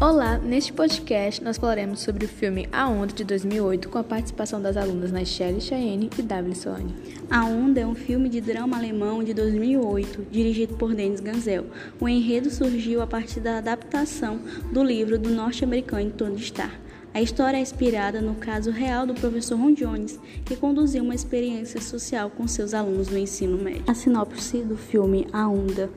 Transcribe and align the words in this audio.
Olá, 0.00 0.38
neste 0.38 0.72
podcast 0.72 1.42
nós 1.42 1.58
falaremos 1.58 1.98
sobre 1.98 2.24
o 2.24 2.28
filme 2.28 2.68
A 2.70 2.88
Onda 2.88 3.12
de 3.12 3.24
2008 3.24 3.88
com 3.88 3.98
a 3.98 4.04
participação 4.04 4.62
das 4.62 4.76
alunas 4.76 5.10
Nachelle 5.10 5.60
Cheyenne 5.60 6.08
e 6.16 6.22
W. 6.22 6.54
Soane. 6.54 6.94
A 7.28 7.44
Onda 7.44 7.80
é 7.80 7.86
um 7.86 7.96
filme 7.96 8.28
de 8.28 8.40
drama 8.40 8.76
alemão 8.76 9.24
de 9.24 9.34
2008, 9.34 10.26
dirigido 10.30 10.76
por 10.76 10.94
Denis 10.94 11.18
Gansel. 11.18 11.66
O 11.98 12.08
enredo 12.08 12.48
surgiu 12.48 13.02
a 13.02 13.08
partir 13.08 13.40
da 13.40 13.58
adaptação 13.58 14.40
do 14.72 14.84
livro 14.84 15.18
do 15.18 15.30
norte-americano 15.30 16.12
Tony 16.12 16.36
Starr. 16.36 16.78
A 17.12 17.20
história 17.20 17.56
é 17.56 17.60
inspirada 17.60 18.20
no 18.20 18.36
caso 18.36 18.70
real 18.70 19.04
do 19.04 19.14
professor 19.14 19.58
Ron 19.58 19.72
Jones, 19.72 20.16
que 20.44 20.54
conduziu 20.54 21.02
uma 21.02 21.14
experiência 21.14 21.80
social 21.80 22.30
com 22.30 22.46
seus 22.46 22.72
alunos 22.72 23.08
no 23.08 23.18
ensino 23.18 23.58
médio. 23.60 23.82
A 23.88 23.94
sinopse 23.94 24.58
do 24.58 24.76
filme 24.76 25.26
A 25.32 25.48
Onda. 25.48 25.90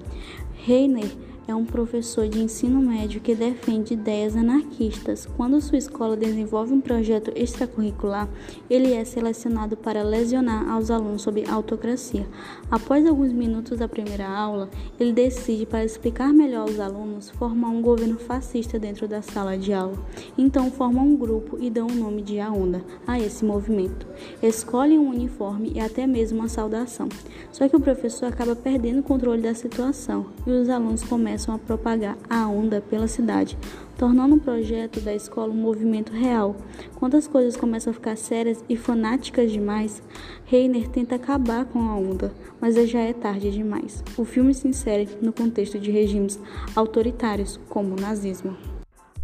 Reiner 0.56 1.12
é 1.52 1.56
um 1.56 1.66
professor 1.66 2.28
de 2.28 2.40
ensino 2.40 2.82
médio 2.82 3.20
que 3.20 3.36
defende 3.36 3.94
ideias 3.94 4.36
anarquistas. 4.36 5.28
Quando 5.36 5.60
sua 5.60 5.78
escola 5.78 6.16
desenvolve 6.16 6.74
um 6.74 6.80
projeto 6.80 7.32
extracurricular, 7.36 8.30
ele 8.70 8.94
é 8.94 9.04
selecionado 9.04 9.76
para 9.76 10.02
lesionar 10.02 10.70
aos 10.70 10.90
alunos 10.90 11.22
sobre 11.22 11.44
autocracia. 11.50 12.26
Após 12.70 13.06
alguns 13.06 13.34
minutos 13.34 13.80
da 13.80 13.88
primeira 13.88 14.28
aula, 14.28 14.70
ele 14.98 15.12
decide, 15.12 15.66
para 15.66 15.84
explicar 15.84 16.32
melhor 16.32 16.70
aos 16.70 16.80
alunos, 16.80 17.30
formar 17.32 17.68
um 17.68 17.82
governo 17.82 18.18
fascista 18.18 18.80
dentro 18.80 19.08
da 19.08 19.22
sala 19.22 19.58
de 19.58 19.74
aula. 19.74 19.98
Então 20.38 20.72
formam 20.72 21.06
um 21.06 21.16
grupo 21.18 21.58
e 21.60 21.70
dão 21.70 21.88
o 21.88 21.96
nome 21.96 22.22
de 22.22 22.40
A 22.40 22.50
Onda 22.50 22.82
a 23.06 23.20
esse 23.20 23.44
movimento. 23.44 24.08
Escolhem 24.42 24.98
um 24.98 25.10
uniforme 25.10 25.74
e 25.76 25.80
até 25.82 26.08
mesmo 26.08 26.40
uma 26.40 26.48
saudação. 26.48 27.10
Só 27.52 27.68
que 27.68 27.76
o 27.76 27.82
professor 27.82 28.28
acaba 28.28 28.56
perdendo 28.56 29.00
o 29.00 29.04
controle 29.04 29.42
da 29.42 29.54
situação 29.54 30.28
e 30.48 30.52
os 30.52 30.70
alunos 30.70 31.04
começam 31.04 31.41
começam 31.42 31.56
a 31.56 31.60
propagar 31.60 32.18
a 32.30 32.48
onda 32.48 32.82
pela 32.82 33.08
cidade, 33.08 33.58
tornando 33.98 34.36
o 34.36 34.40
projeto 34.40 35.02
da 35.02 35.14
escola 35.16 35.52
um 35.52 35.56
movimento 35.56 36.12
real. 36.12 36.56
Quando 36.96 37.18
as 37.18 37.28
coisas 37.28 37.58
começam 37.58 37.90
a 37.90 37.94
ficar 37.94 38.16
sérias 38.16 38.64
e 38.70 38.78
fanáticas 38.78 39.52
demais, 39.52 40.04
Reiner 40.46 40.88
tenta 40.90 41.16
acabar 41.16 41.66
com 41.66 41.80
a 41.80 41.96
onda, 41.96 42.32
mas 42.60 42.76
já 42.88 43.00
é 43.00 43.14
tarde 43.14 43.50
demais. 43.50 44.04
O 44.16 44.24
filme 44.24 44.54
se 44.54 44.68
insere 44.68 45.10
no 45.20 45.34
contexto 45.34 45.80
de 45.80 45.90
regimes 45.90 46.40
autoritários, 46.76 47.60
como 47.68 47.96
o 47.96 48.00
nazismo. 48.00 48.56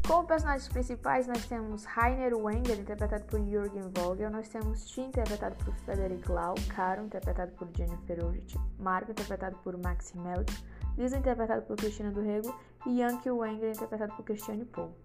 Como 0.08 0.26
personagens 0.26 0.70
principais, 0.70 1.28
nós 1.28 1.46
temos 1.48 1.84
Rainer 1.84 2.34
Wenger, 2.34 2.80
interpretado 2.80 3.26
por 3.26 3.42
Jürgen 3.42 3.92
Vogel, 3.94 4.32
nós 4.32 4.48
temos 4.48 4.86
Tim, 4.86 5.08
interpretado 5.08 5.54
por 5.66 5.74
Frederick 5.80 6.32
Lau, 6.32 6.56
Caro, 6.74 7.04
interpretado 7.04 7.52
por 7.52 7.68
Jennifer 7.76 8.24
Urich, 8.24 8.58
Marco, 8.80 9.12
interpretado 9.12 9.58
por 9.58 9.78
Maxi 9.78 10.18
Melch, 10.18 10.64
Lisa, 10.98 11.18
interpretado 11.18 11.64
por 11.64 11.76
Cristina 11.76 12.10
do 12.10 12.22
Rego, 12.22 12.58
e 12.86 13.00
Yankee 13.00 13.32
Wenger, 13.32 13.72
interpretado 13.72 14.16
por 14.16 14.24
Christiane 14.24 14.64
Pohl. 14.64 14.96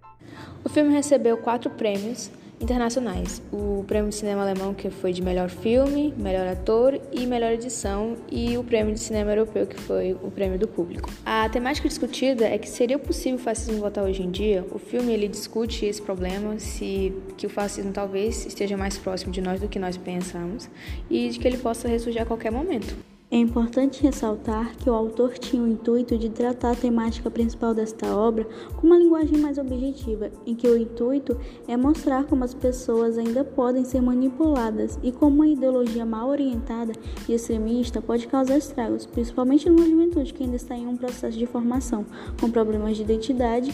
O 0.65 0.69
filme 0.69 0.93
recebeu 0.93 1.37
quatro 1.37 1.71
prêmios 1.71 2.31
internacionais: 2.63 3.43
o 3.53 3.85
prêmio 3.87 4.09
de 4.09 4.15
cinema 4.15 4.43
alemão, 4.43 4.73
que 4.73 4.89
foi 4.89 5.13
de 5.13 5.21
melhor 5.21 5.49
filme, 5.49 6.15
melhor 6.17 6.47
ator 6.47 6.99
e 7.13 7.27
melhor 7.27 7.53
edição, 7.53 8.17
e 8.31 8.57
o 8.57 8.65
prêmio 8.65 8.95
de 8.95 9.01
cinema 9.01 9.33
europeu, 9.33 9.67
que 9.67 9.77
foi 9.77 10.17
o 10.23 10.31
prêmio 10.31 10.59
do 10.59 10.69
público. 10.69 11.11
A 11.27 11.49
temática 11.49 11.89
discutida 11.89 12.47
é 12.47 12.57
que 12.57 12.69
seria 12.69 12.99
possível 12.99 13.39
o 13.39 13.43
fascismo 13.43 13.81
voltar 13.81 14.05
hoje 14.05 14.23
em 14.23 14.31
dia. 14.31 14.65
O 14.71 14.79
filme 14.79 15.13
ele 15.13 15.29
discute 15.29 15.85
esse 15.85 16.01
problema, 16.01 16.59
se 16.59 17.13
que 17.37 17.47
o 17.47 17.51
fascismo 17.51 17.93
talvez 17.93 18.47
esteja 18.47 18.77
mais 18.77 18.97
próximo 18.97 19.33
de 19.33 19.41
nós 19.41 19.61
do 19.61 19.69
que 19.69 19.79
nós 19.79 19.97
pensamos 19.97 20.69
e 21.11 21.29
de 21.29 21.39
que 21.39 21.49
ele 21.49 21.59
possa 21.59 21.89
ressurgir 21.89 22.23
a 22.23 22.27
qualquer 22.27 22.53
momento. 22.53 23.12
É 23.33 23.39
importante 23.39 24.03
ressaltar 24.03 24.77
que 24.77 24.91
o 24.91 24.93
autor 24.93 25.39
tinha 25.39 25.63
o 25.63 25.67
intuito 25.67 26.19
de 26.19 26.29
tratar 26.29 26.73
a 26.73 26.77
temática 26.77 27.31
principal 27.31 27.73
desta 27.73 28.15
obra 28.15 28.47
com 28.77 28.87
uma 28.87 28.99
linguagem 28.99 29.39
mais 29.39 29.57
objetiva, 29.57 30.31
em 30.45 30.55
que 30.55 30.69
o 30.69 30.77
intuito 30.77 31.41
é 31.67 31.75
mostrar 31.75 32.25
como 32.25 32.45
as 32.45 32.53
pessoas 32.53 33.17
ainda 33.17 33.43
podem 33.43 33.87
ser 33.87 34.03
manipuladas 34.03 34.99
e 35.03 35.11
como 35.11 35.37
uma 35.37 35.47
ideologia 35.47 36.05
mal 36.05 36.29
orientada 36.29 36.93
e 37.27 37.33
extremista 37.33 38.03
pode 38.03 38.29
causar 38.29 38.59
estragos, 38.59 39.07
principalmente 39.07 39.67
numa 39.71 39.89
juventude 39.89 40.35
que 40.35 40.43
ainda 40.43 40.57
está 40.57 40.77
em 40.77 40.87
um 40.87 40.99
processo 40.99 41.39
de 41.39 41.47
formação, 41.47 42.05
com 42.39 42.51
problemas 42.51 42.99
de 42.99 43.03
identidade 43.03 43.73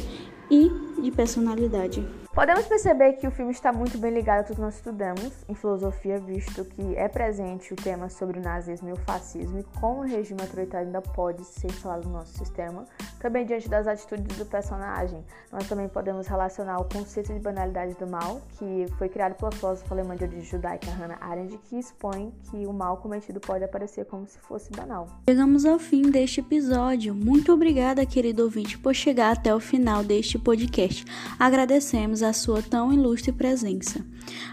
e 0.49 0.71
de 1.03 1.11
personalidade. 1.11 2.07
Podemos 2.39 2.67
perceber 2.67 3.15
que 3.15 3.27
o 3.27 3.33
filme 3.33 3.51
está 3.51 3.73
muito 3.73 3.99
bem 3.99 4.13
ligado 4.13 4.39
a 4.39 4.43
tudo 4.45 4.55
que 4.55 4.63
nós 4.63 4.77
estudamos 4.77 5.33
em 5.49 5.57
filosofia, 5.57 6.21
visto 6.21 6.65
que 6.65 6.95
é 6.95 7.09
presente 7.09 7.73
o 7.73 7.77
tema 7.77 8.09
sobre 8.09 8.39
o 8.39 8.41
nazismo 8.41 8.91
e 8.91 8.93
o 8.93 8.97
fascismo 8.97 9.59
e 9.59 9.65
como 9.81 10.03
o 10.03 10.05
regime 10.05 10.41
autoritário 10.43 10.87
ainda 10.87 11.03
pode 11.03 11.45
ser 11.45 11.67
instalado 11.67 12.07
no 12.07 12.13
nosso 12.13 12.39
sistema. 12.39 12.85
Também 13.19 13.45
diante 13.45 13.69
das 13.69 13.89
atitudes 13.89 14.37
do 14.37 14.47
personagem, 14.47 15.25
nós 15.51 15.67
também 15.67 15.89
podemos 15.89 16.29
relacionar 16.29 16.79
o 16.79 16.85
conceito 16.85 17.35
de 17.35 17.41
banalidade 17.41 17.95
do 17.95 18.07
mal, 18.07 18.41
que 18.57 18.87
foi 18.97 19.09
criado 19.09 19.35
pela 19.35 19.51
filósofa 19.51 19.93
alemã 19.93 20.15
de 20.15 20.23
origem 20.23 20.45
judaica 20.45 20.89
Hannah 20.93 21.19
Arendt, 21.21 21.59
que 21.69 21.77
expõe 21.77 22.33
que 22.49 22.65
o 22.69 22.73
mal 22.73 22.99
cometido 22.99 23.41
pode 23.41 23.65
aparecer 23.65 24.05
como 24.05 24.29
se 24.29 24.39
fosse 24.39 24.71
banal. 24.71 25.09
Chegamos 25.29 25.65
ao 25.65 25.81
fim 25.81 26.03
deste 26.03 26.39
episódio. 26.39 27.13
Muito 27.17 27.53
obrigada, 27.53 28.07
querido 28.07 28.45
ouvinte, 28.45 28.79
por 28.79 28.95
chegar 28.95 29.33
até 29.33 29.53
o 29.53 29.59
final 29.59 30.05
deste 30.05 30.39
podcast. 30.39 31.05
Agradecemos 31.37 32.23
a 32.23 32.28
a 32.29 32.33
sua 32.33 32.63
tão 32.63 32.93
ilustre 32.93 33.33
presença. 33.33 34.05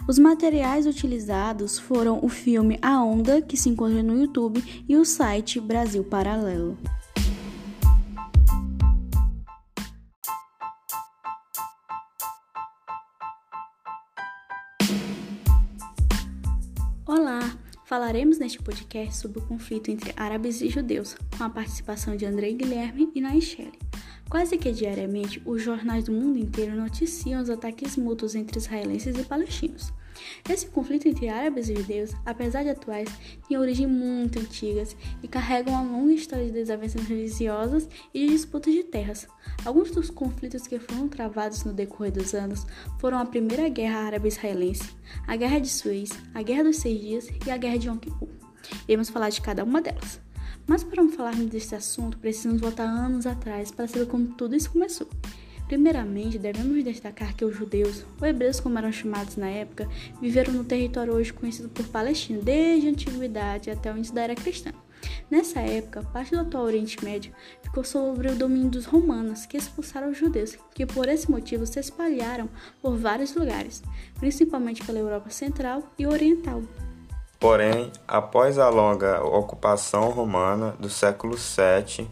Os 0.08 0.18
materiais 0.18 0.88
utilizados 0.88 1.78
foram 1.78 2.19
o 2.24 2.30
filme 2.30 2.80
A 2.81 3.03
Onda, 3.03 3.41
que 3.41 3.58
se 3.58 3.69
encontra 3.69 4.02
no 4.02 4.18
YouTube, 4.18 4.63
e 4.88 4.96
o 4.96 5.03
site 5.03 5.59
Brasil 5.59 6.03
Paralelo. 6.03 6.78
Olá! 17.06 17.40
Falaremos 17.85 18.40
neste 18.40 18.59
podcast 18.62 19.18
sobre 19.18 19.40
o 19.40 19.41
conflito 19.44 19.91
entre 19.91 20.12
árabes 20.16 20.59
e 20.62 20.69
judeus, 20.69 21.16
com 21.38 21.44
a 21.44 21.50
participação 21.50 22.16
de 22.16 22.25
Andrei 22.25 22.53
Guilherme 22.56 23.12
e 23.14 23.22
Naishele. 23.22 23.78
Quase 24.30 24.58
que 24.58 24.72
diariamente, 24.72 25.41
os 25.46 25.62
jornais 25.62 26.06
do 26.06 26.12
mundo 26.12 26.40
inteiro 26.40 26.75
noticiam 26.75 27.41
os 27.41 27.50
ataques 27.50 27.96
mútuos 27.96 28.34
entre 28.36 28.58
israelenses 28.58 29.18
e 29.18 29.24
palestinos. 29.24 29.94
Esse 30.50 30.68
conflito 30.68 31.08
entre 31.08 31.30
árabes 31.30 31.69
e 31.69 31.75
judeus, 31.75 32.12
apesar 32.25 32.64
de 32.64 32.69
atuais, 32.69 33.09
tem 33.47 33.58
origem 33.58 33.85
muito 33.85 34.40
antigas 34.40 34.96
e 35.22 35.28
carregam 35.28 35.74
uma 35.74 35.97
longa 35.97 36.14
história 36.14 36.46
de 36.46 36.52
desavenças 36.52 37.06
religiosas 37.06 37.88
e 38.14 38.25
de 38.25 38.34
disputas 38.34 38.74
de 38.74 38.84
terras. 38.84 39.28
Alguns 39.64 39.91
dos 39.91 40.09
conflitos 40.09 40.68
que 40.68 40.80
foram 40.80 41.08
travados 41.08 41.64
no 41.64 41.74
decorrer 41.74 42.12
dos 42.12 42.34
anos 42.34 42.66
foram 43.00 43.19
a 43.19 43.25
Primeira 43.25 43.69
Guerra 43.69 44.06
Árabe-Israelense, 44.06 44.96
a 45.28 45.35
Guerra 45.35 45.59
de 45.59 45.69
Suez, 45.69 46.09
a 46.34 46.41
Guerra 46.41 46.64
dos 46.64 46.78
Seis 46.78 47.00
Dias 47.00 47.30
e 47.46 47.52
a 47.52 47.58
Guerra 47.58 47.78
de 47.78 47.88
Yom 47.88 47.97
Kippur. 47.97 48.30
Iremos 48.88 49.09
falar 49.09 49.30
de 49.30 49.41
cada 49.41 49.64
uma 49.64 49.81
delas. 49.81 50.25
Mas 50.68 50.84
para 50.84 51.08
falarmos 51.09 51.48
desse 51.48 51.76
assunto, 51.76 52.18
precisamos 52.18 52.59
voltar 52.59 52.86
anos 52.86 53.26
atrás 53.26 53.72
para 53.72 53.88
saber 53.88 54.08
como 54.08 54.28
tudo 54.28 54.56
isso 54.56 54.72
começou. 54.72 55.08
Primeiramente, 55.68 56.38
devemos 56.38 56.84
destacar 56.84 57.36
que 57.36 57.44
os 57.44 57.56
judeus, 57.56 58.06
ou 58.22 58.28
hebreus 58.28 58.59
como 58.59 58.78
eram 58.78 58.92
chamados 58.92 59.36
na 59.36 59.50
época, 59.50 59.90
viveram 60.22 60.53
no 60.53 60.64
território 60.64 61.14
hoje 61.14 61.34
conhecido 61.34 61.70
por 61.70 61.88
Palestina 61.88 62.40
desde 62.42 62.88
a 62.88 62.92
antiguidade 62.92 63.72
até 63.72 63.92
o 63.92 63.96
início 63.96 64.14
da 64.14 64.22
era 64.22 64.36
cristã. 64.36 64.72
Nessa 65.30 65.59
época, 65.59 66.03
parte 66.03 66.31
do 66.31 66.40
atual 66.40 66.66
Oriente 66.66 67.03
Médio 67.03 67.34
ficou 67.64 67.84
sob 67.84 68.28
o 68.28 68.36
domínio 68.36 68.70
dos 68.70 68.86
romanos, 68.86 69.46
que 69.46 69.58
expulsaram 69.58 70.12
os 70.12 70.18
judeus, 70.18 70.58
que 70.74 70.86
por 70.86 71.08
esse 71.08 71.30
motivo 71.30 71.66
se 71.66 71.80
espalharam 71.80 72.47
por 72.82 72.96
vários 72.96 73.34
lugares, 73.34 73.82
principalmente 74.20 74.84
pela 74.84 75.00
Europa 75.00 75.30
Central 75.30 75.92
e 75.97 76.06
Oriental. 76.06 76.62
Porém, 77.48 77.92
após 78.08 78.58
a 78.58 78.70
longa 78.70 79.24
ocupação 79.24 80.10
romana 80.10 80.72
do 80.80 80.90
século 80.90 81.38
VII 81.38 82.09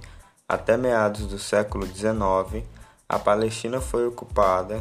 até 0.47 0.77
meados 0.77 1.25
do 1.25 1.39
século 1.39 1.87
XIX, 1.87 2.63
a 3.09 3.17
Palestina 3.17 3.81
foi 3.81 4.05
ocupada 4.05 4.77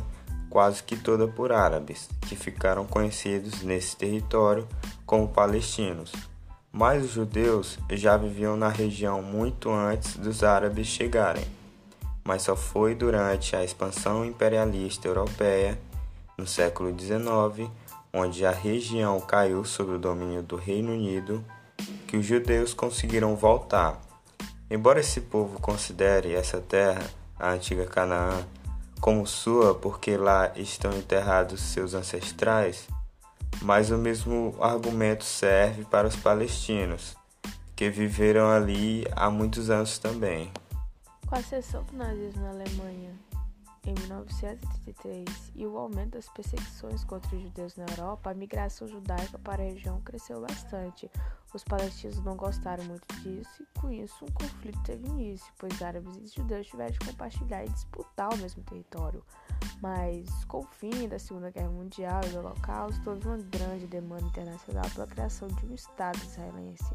quase 0.50 0.82
que 0.82 0.94
toda 0.94 1.26
por 1.26 1.52
árabes, 1.52 2.06
que 2.28 2.37
ficaram 2.37 2.84
conhecidos 2.84 3.62
nesse 3.62 3.96
território 3.96 4.69
como 5.06 5.26
palestinos. 5.26 6.12
Mas 6.70 7.02
os 7.02 7.12
judeus 7.12 7.78
já 7.90 8.19
viviam 8.19 8.55
na 8.55 8.69
região 8.69 9.22
muito 9.22 9.70
antes 9.70 10.19
dos 10.19 10.44
árabes 10.44 10.87
chegarem. 10.87 11.46
Mas 12.22 12.43
só 12.43 12.55
foi 12.55 12.94
durante 12.94 13.56
a 13.56 13.64
expansão 13.64 14.22
imperialista 14.22 15.08
europeia, 15.08 15.81
no 16.37 16.46
século 16.46 16.90
XIX, 16.90 17.70
onde 18.12 18.44
a 18.44 18.50
região 18.50 19.20
caiu 19.20 19.64
sob 19.64 19.92
o 19.92 19.98
domínio 19.98 20.42
do 20.42 20.56
Reino 20.56 20.92
Unido, 20.92 21.44
que 22.06 22.16
os 22.16 22.26
judeus 22.26 22.74
conseguiram 22.74 23.34
voltar. 23.34 24.00
Embora 24.70 25.00
esse 25.00 25.20
povo 25.20 25.60
considere 25.60 26.34
essa 26.34 26.60
terra, 26.60 27.02
a 27.38 27.50
antiga 27.50 27.86
Canaã, 27.86 28.46
como 29.00 29.26
sua 29.26 29.74
porque 29.74 30.16
lá 30.16 30.52
estão 30.54 30.92
enterrados 30.92 31.60
seus 31.60 31.94
ancestrais, 31.94 32.86
mas 33.60 33.90
o 33.90 33.98
mesmo 33.98 34.54
argumento 34.60 35.24
serve 35.24 35.84
para 35.84 36.06
os 36.06 36.16
palestinos, 36.16 37.16
que 37.74 37.90
viveram 37.90 38.50
ali 38.50 39.06
há 39.16 39.30
muitos 39.30 39.70
anos 39.70 39.98
também. 39.98 40.50
Com 41.26 41.34
a 41.34 41.38
ascensão 41.38 41.82
do 41.84 41.96
nazismo 41.96 42.42
na 42.42 42.50
Alemanha, 42.50 43.10
em 43.84 43.94
1933 43.94 45.52
e 45.55 45.67
o 45.67 45.76
aumento 45.76 46.12
das 46.12 46.29
perseguições 46.29 47.05
contra 47.05 47.34
os 47.34 47.43
judeus 47.43 47.76
na 47.76 47.84
Europa, 47.87 48.31
a 48.31 48.34
migração 48.34 48.87
judaica 48.87 49.38
para 49.38 49.62
a 49.62 49.67
região 49.67 50.00
cresceu 50.02 50.40
bastante. 50.40 51.11
Os 51.52 51.64
palestinos 51.64 52.19
não 52.20 52.37
gostaram 52.37 52.84
muito 52.84 53.06
disso 53.17 53.62
e, 53.62 53.81
com 53.81 53.90
isso, 53.90 54.25
um 54.25 54.31
conflito 54.31 54.81
teve 54.84 55.06
início, 55.08 55.52
pois 55.58 55.82
árabes 55.82 56.17
e 56.17 56.26
judeus 56.29 56.67
tiveram 56.67 56.93
de 56.93 56.99
compartilhar 57.00 57.64
e 57.64 57.69
disputar 57.69 58.32
o 58.32 58.38
mesmo 58.38 58.62
território. 58.62 59.23
Mas, 59.81 60.44
com 60.46 60.61
o 60.61 60.62
fim 60.62 61.08
da 61.08 61.19
Segunda 61.19 61.50
Guerra 61.50 61.70
Mundial 61.70 62.20
e 62.25 62.29
do 62.31 62.38
Holocausto, 62.38 63.11
houve 63.11 63.26
uma 63.26 63.38
grande 63.38 63.87
demanda 63.87 64.25
internacional 64.25 64.88
pela 64.94 65.06
criação 65.06 65.49
de 65.49 65.67
um 65.67 65.75
Estado 65.75 66.19
israelense. 66.19 66.94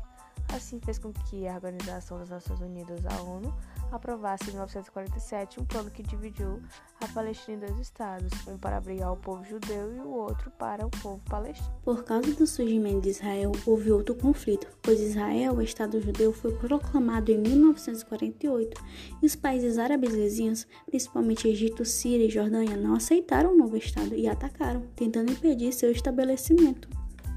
Assim 0.54 0.80
fez 0.80 0.98
com 0.98 1.12
que 1.12 1.48
a 1.48 1.56
Organização 1.56 2.18
das 2.18 2.30
Nações 2.30 2.62
Unidas, 2.62 3.06
a 3.06 3.22
ONU, 3.22 3.54
aprovasse 3.92 4.46
em 4.46 4.54
1947 4.54 5.60
um 5.60 5.66
plano 5.66 5.90
que 5.90 6.04
dividiu 6.04 6.62
a 7.02 7.08
Palestina 7.08 7.58
em 7.58 7.60
dois 7.60 7.80
estados, 7.80 8.32
um 8.48 8.58
para 8.58 8.78
abrigar 8.78 9.12
o 9.12 9.18
povo 9.18 9.44
judeu 9.44 9.96
e 9.96 10.00
o 10.00 10.10
outro 10.10 10.52
para 10.52 10.86
o 10.86 10.90
povo 10.90 11.22
palestino. 11.30 11.74
Por 11.84 12.04
causa 12.04 12.34
do 12.34 12.48
surgimento 12.48 13.02
de 13.02 13.10
Israel, 13.10 13.52
houve 13.66 13.92
outro 13.92 14.16
conflito, 14.16 14.68
pois 14.82 15.00
Israel, 15.00 15.56
o 15.56 15.62
Estado 15.62 16.02
judeu, 16.02 16.34
foi 16.34 16.54
proclamado 16.56 17.32
em 17.32 17.38
1948 17.38 18.82
e 19.22 19.26
os 19.26 19.36
países 19.36 19.78
árabes 19.78 20.14
vizinhos, 20.14 20.68
principalmente 20.86 21.48
Egito, 21.48 21.86
Síria 21.86 22.26
e 22.26 22.30
Jordânia, 22.30 22.76
não 22.76 22.96
aceitaram 22.96 23.54
o 23.54 23.58
novo 23.58 23.78
Estado 23.78 24.16
e 24.16 24.28
atacaram, 24.28 24.82
tentando 24.96 25.32
impedir 25.32 25.72
seu 25.72 25.92
estabelecimento. 25.92 26.90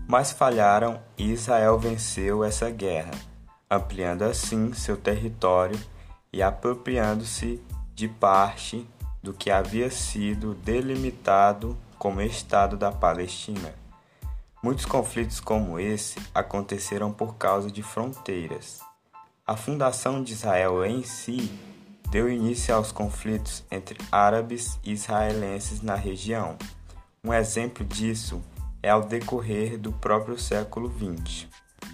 Mas 0.09 0.33
falharam 0.33 1.01
e 1.17 1.31
Israel 1.31 1.79
venceu 1.79 2.43
essa 2.43 2.69
guerra, 2.69 3.13
ampliando 3.71 4.23
assim 4.23 4.73
seu 4.73 4.97
território 4.97 5.79
e 6.33 6.43
apropriando-se 6.43 7.61
de 7.95 8.09
parte 8.09 8.87
do 9.23 9.33
que 9.33 9.51
havia 9.51 9.91
sido 9.91 10.55
delimitado 10.55 11.77
como 11.99 12.23
Estado 12.23 12.77
da 12.77 12.91
Palestina. 12.91 13.75
Muitos 14.63 14.85
conflitos 14.85 15.41
como 15.41 15.79
esse 15.79 16.19
aconteceram 16.35 17.13
por 17.13 17.37
causa 17.37 17.71
de 17.71 17.83
fronteiras. 17.83 18.81
A 19.47 19.57
fundação 19.57 20.23
de 20.23 20.33
Israel 20.33 20.85
em 20.85 21.03
si 21.03 21.51
deu 22.11 22.31
início 22.31 22.75
aos 22.75 22.93
conflitos 22.93 23.65
entre 23.71 23.99
árabes 24.11 24.79
e 24.85 24.93
israelenses 24.93 25.83
na 25.83 25.95
região. 25.95 26.57
Um 27.23 27.33
exemplo 27.33 27.85
disso 27.85 28.43
é 28.83 28.91
ao 28.91 29.03
decorrer 29.03 29.79
do 29.79 29.93
próprio 29.93 30.39
século 30.39 30.91
XX. 30.91 31.47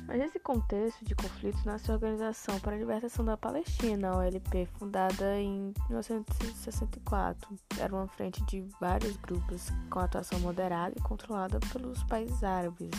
Mas 0.06 0.18
nesse 0.18 0.38
contexto 0.38 1.04
de 1.04 1.14
conflitos 1.14 1.64
nasce 1.64 1.90
a 1.90 1.94
Organização 1.94 2.58
para 2.60 2.76
a 2.76 2.78
Libertação 2.78 3.24
da 3.24 3.36
Palestina, 3.36 4.10
a 4.10 4.18
OLP, 4.18 4.66
fundada 4.78 5.38
em 5.38 5.74
1964. 5.88 7.58
Era 7.78 7.94
uma 7.94 8.06
frente 8.06 8.42
de 8.44 8.64
vários 8.80 9.16
grupos 9.16 9.68
com 9.90 9.98
atuação 9.98 10.38
moderada 10.40 10.94
e 10.96 11.02
controlada 11.02 11.58
pelos 11.72 12.02
países 12.04 12.44
árabes. 12.44 12.90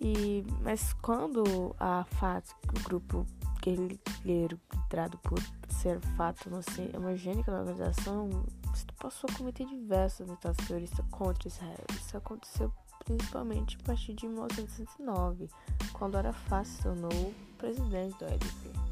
E, 0.00 0.44
mas 0.62 0.92
quando 0.94 1.74
a 1.80 2.04
FAT, 2.04 2.44
o 2.68 2.82
grupo 2.84 3.26
guerrilheiro 3.60 4.60
liderado 4.72 5.18
por 5.18 5.40
ser 5.68 6.00
fato 6.16 6.48
homogênica 6.94 7.50
da 7.50 7.58
organização, 7.60 8.30
passou 8.98 9.28
a 9.30 9.36
cometer 9.36 9.66
diversos 9.66 10.28
ataques 10.30 10.66
terroristas 10.66 11.04
contra 11.10 11.48
Israel. 11.48 11.84
Isso 11.90 12.16
aconteceu 12.16 12.72
principalmente 13.04 13.76
a 13.80 13.84
partir 13.84 14.14
de 14.14 14.26
1909, 14.26 15.48
quando 15.92 16.16
Arafat 16.16 16.66
se 16.66 16.82
tornou 16.82 17.34
presidente 17.56 18.16
do 18.18 18.24
OLP. 18.24 18.88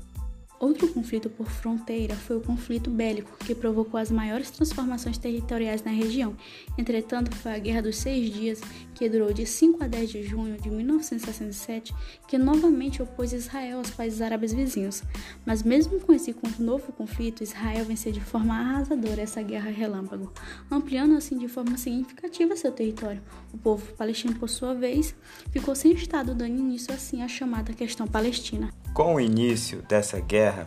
Outro 0.58 0.88
conflito 0.88 1.28
por 1.28 1.46
fronteira 1.46 2.14
foi 2.14 2.38
o 2.38 2.40
conflito 2.40 2.90
bélico, 2.90 3.36
que 3.44 3.54
provocou 3.54 4.00
as 4.00 4.10
maiores 4.10 4.50
transformações 4.50 5.18
territoriais 5.18 5.82
na 5.82 5.90
região. 5.90 6.34
Entretanto, 6.78 7.34
foi 7.36 7.52
a 7.52 7.58
Guerra 7.58 7.82
dos 7.82 7.96
Seis 7.96 8.32
Dias, 8.32 8.60
que 8.96 9.10
durou 9.10 9.30
de 9.30 9.44
5 9.44 9.84
a 9.84 9.86
10 9.86 10.10
de 10.10 10.22
junho 10.22 10.56
de 10.56 10.70
1967, 10.70 11.94
que 12.26 12.38
novamente 12.38 13.02
opôs 13.02 13.32
Israel 13.32 13.78
aos 13.78 13.90
países 13.90 14.22
árabes 14.22 14.54
vizinhos. 14.54 15.02
Mas 15.44 15.62
mesmo 15.62 16.00
com 16.00 16.14
esse 16.14 16.34
novo 16.58 16.90
conflito, 16.92 17.42
Israel 17.42 17.84
venceu 17.84 18.10
de 18.10 18.22
forma 18.22 18.58
arrasadora 18.58 19.20
essa 19.20 19.42
guerra 19.42 19.70
relâmpago, 19.70 20.32
ampliando 20.70 21.14
assim 21.14 21.36
de 21.36 21.46
forma 21.46 21.76
significativa 21.76 22.56
seu 22.56 22.72
território. 22.72 23.22
O 23.52 23.58
povo 23.58 23.84
palestino, 23.92 24.34
por 24.36 24.48
sua 24.48 24.74
vez, 24.74 25.14
ficou 25.50 25.74
sem 25.74 25.92
Estado, 25.92 26.34
dando 26.34 26.56
início 26.56 26.92
assim 26.94 27.22
à 27.22 27.28
chamada 27.28 27.74
questão 27.74 28.06
palestina. 28.06 28.72
Com 28.94 29.16
o 29.16 29.20
início 29.20 29.82
dessa 29.82 30.18
guerra, 30.20 30.66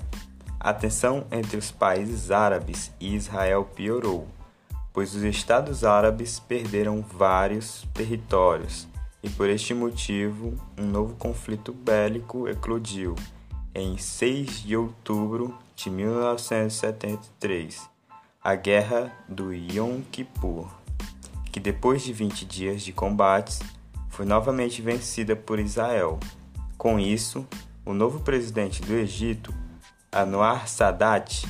a 0.60 0.72
tensão 0.72 1.26
entre 1.32 1.58
os 1.58 1.72
países 1.72 2.30
árabes 2.30 2.92
e 3.00 3.16
Israel 3.16 3.66
piorou, 3.76 4.28
pois 4.94 5.16
os 5.16 5.24
estados 5.24 5.84
árabes 5.84 6.40
perderam 6.40 7.02
vários 7.02 7.88
territórios 7.94 8.88
e 9.22 9.30
por 9.30 9.50
este 9.50 9.74
motivo 9.74 10.54
um 10.78 10.86
novo 10.86 11.16
conflito 11.16 11.74
bélico 11.74 12.48
eclodiu 12.48 13.16
em 13.76 13.98
6 13.98 14.64
de 14.64 14.76
outubro 14.76 15.56
de 15.76 15.90
1973, 15.90 17.88
a 18.44 18.56
Guerra 18.56 19.14
do 19.28 19.54
Yom 19.54 20.02
Kippur, 20.12 20.68
que 21.52 21.60
depois 21.60 22.02
de 22.02 22.12
20 22.12 22.46
dias 22.46 22.82
de 22.82 22.92
combates 22.92 23.60
foi 24.10 24.26
novamente 24.26 24.82
vencida 24.82 25.36
por 25.36 25.60
Israel. 25.60 26.20
Com 26.78 27.00
isso, 27.00 27.48
o 27.86 27.94
novo 27.94 28.22
presidente 28.22 28.82
do 28.82 28.94
Egito, 28.94 29.54
Anwar 30.12 30.68
Sadat, 30.68 31.46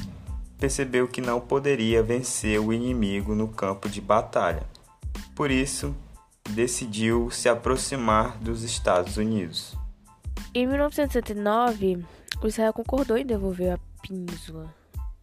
percebeu 0.59 1.07
que 1.07 1.21
não 1.21 1.39
poderia 1.39 2.03
vencer 2.03 2.59
o 2.59 2.73
inimigo 2.73 3.33
no 3.33 3.47
campo 3.47 3.87
de 3.87 4.01
batalha. 4.01 4.63
Por 5.33 5.49
isso, 5.49 5.95
decidiu 6.49 7.31
se 7.31 7.47
aproximar 7.47 8.37
dos 8.39 8.63
Estados 8.63 9.17
Unidos. 9.17 9.75
Em 10.53 10.67
1979, 10.67 12.03
o 12.41 12.47
Israel 12.47 12.73
concordou 12.73 13.17
em 13.17 13.25
devolver 13.25 13.73
a 13.73 13.79
península 14.05 14.73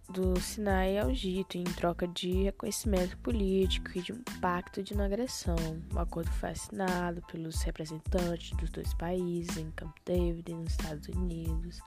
do 0.08 0.40
Sinai 0.40 0.98
ao 0.98 1.10
Egito 1.10 1.58
em 1.58 1.64
troca 1.64 2.06
de 2.06 2.44
reconhecimento 2.44 3.18
político 3.18 3.90
e 3.94 4.00
de 4.00 4.12
um 4.12 4.22
pacto 4.40 4.82
de 4.82 4.94
não 4.94 5.04
agressão. 5.04 5.56
O 5.92 5.98
acordo 5.98 6.30
foi 6.30 6.50
assinado 6.50 7.20
pelos 7.30 7.60
representantes 7.62 8.56
dos 8.56 8.70
dois 8.70 8.94
países 8.94 9.56
em 9.56 9.70
Camp 9.72 9.94
David, 10.04 10.54
nos 10.54 10.70
Estados 10.70 11.08
Unidos. 11.08 11.80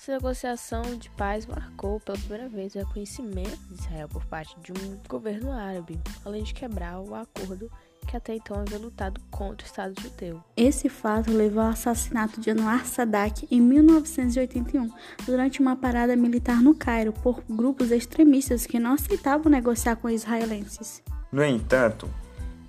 Essa 0.00 0.12
negociação 0.12 0.80
de 0.96 1.10
paz 1.10 1.44
marcou 1.44 2.00
pela 2.00 2.16
primeira 2.16 2.48
vez 2.48 2.74
o 2.74 2.78
reconhecimento 2.78 3.58
de 3.68 3.74
Israel 3.74 4.08
por 4.08 4.24
parte 4.24 4.58
de 4.60 4.72
um 4.72 4.96
governo 5.06 5.52
árabe, 5.52 6.00
além 6.24 6.42
de 6.42 6.54
quebrar 6.54 6.98
o 7.00 7.14
acordo 7.14 7.70
que 8.08 8.16
até 8.16 8.36
então 8.36 8.58
havia 8.58 8.78
lutado 8.78 9.20
contra 9.30 9.62
o 9.62 9.68
Estado 9.68 10.00
judeu. 10.00 10.42
Esse 10.56 10.88
fato 10.88 11.30
levou 11.30 11.62
ao 11.62 11.68
assassinato 11.68 12.40
de 12.40 12.50
Anwar 12.50 12.86
Sadat 12.86 13.46
em 13.50 13.60
1981, 13.60 14.90
durante 15.26 15.60
uma 15.60 15.76
parada 15.76 16.16
militar 16.16 16.62
no 16.62 16.74
Cairo 16.74 17.12
por 17.12 17.42
grupos 17.46 17.90
extremistas 17.90 18.64
que 18.64 18.78
não 18.78 18.94
aceitavam 18.94 19.52
negociar 19.52 19.96
com 19.96 20.08
israelenses. 20.08 21.02
No 21.30 21.44
entanto, 21.44 22.08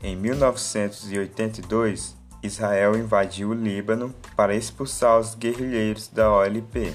em 0.04 0.18
1982, 0.18 2.14
Israel 2.44 2.98
invadiu 2.98 3.52
o 3.52 3.54
Líbano 3.54 4.14
para 4.36 4.54
expulsar 4.54 5.18
os 5.18 5.34
guerrilheiros 5.34 6.10
da 6.10 6.30
OLP, 6.30 6.94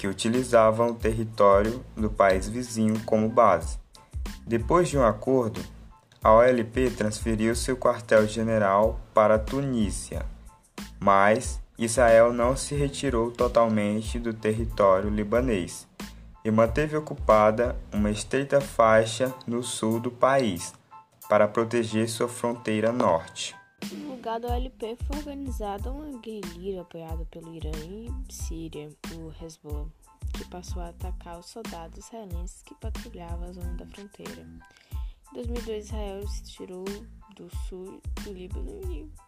que 0.00 0.08
utilizavam 0.08 0.92
o 0.92 0.94
território 0.94 1.84
do 1.94 2.08
país 2.08 2.48
vizinho 2.48 2.98
como 3.04 3.28
base. 3.28 3.78
Depois 4.46 4.88
de 4.88 4.96
um 4.96 5.04
acordo, 5.04 5.60
a 6.24 6.32
OLP 6.32 6.90
transferiu 6.96 7.54
seu 7.54 7.76
quartel-general 7.76 8.98
para 9.12 9.38
Tunísia, 9.38 10.24
mas 10.98 11.60
Israel 11.76 12.32
não 12.32 12.56
se 12.56 12.74
retirou 12.74 13.30
totalmente 13.30 14.18
do 14.18 14.32
território 14.32 15.10
libanês 15.10 15.86
e 16.42 16.50
manteve 16.50 16.96
ocupada 16.96 17.76
uma 17.92 18.10
estreita 18.10 18.58
faixa 18.58 19.34
no 19.46 19.62
sul 19.62 20.00
do 20.00 20.10
país 20.10 20.72
para 21.28 21.46
proteger 21.46 22.08
sua 22.08 22.26
fronteira 22.26 22.90
norte. 22.90 23.54
No 23.92 24.10
lugar 24.10 24.38
da 24.38 24.48
OLP 24.48 24.96
foi 25.06 25.16
organizada 25.18 25.90
uma 25.90 26.18
guerrilha 26.20 26.82
apoiada 26.82 27.24
pelo 27.30 27.54
Irã 27.54 27.70
e 27.86 28.32
Síria, 28.32 28.88
o 29.14 29.44
Hezbollah, 29.44 29.88
que 30.34 30.44
passou 30.48 30.82
a 30.82 30.88
atacar 30.88 31.38
os 31.38 31.46
soldados 31.46 32.04
israelenses 32.06 32.62
que 32.62 32.74
patrulhavam 32.76 33.48
a 33.48 33.52
zona 33.52 33.74
da 33.74 33.86
fronteira. 33.86 34.46
Em 35.32 35.34
2002, 35.34 35.86
Israel 35.86 36.28
se 36.28 36.42
tirou 36.44 36.84
do 37.36 37.48
sul 37.68 38.00
do 38.22 38.32
Líbano 38.32 38.80